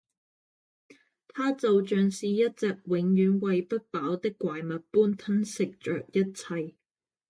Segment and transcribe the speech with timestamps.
[1.27, 6.73] 它就像是一隻永遠餵不飽的怪物般吞噬著一切